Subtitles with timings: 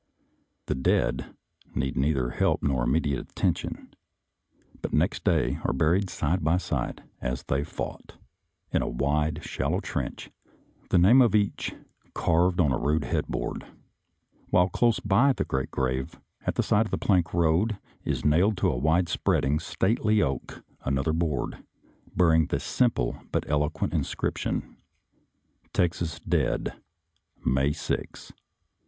[0.65, 1.35] The dead
[1.75, 3.93] need neither help nor immediate at tention,
[4.81, 8.15] but next day are buried side by side, as they fought,
[8.73, 10.31] in a wide, shallow trench,
[10.89, 11.75] the name of each
[12.15, 13.67] carved on a rude headboard,
[14.49, 18.57] while close by the great grave at the side of the plank road is nailed
[18.57, 21.63] to a wide spreading, stately oak another board,
[22.15, 24.77] bearing the simple but eloquent inscription:"
[25.73, 26.73] Texas Dead—
[27.45, 27.81] May 6,
[28.31, 28.35] 1864."